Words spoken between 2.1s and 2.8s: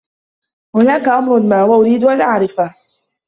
أعرفه.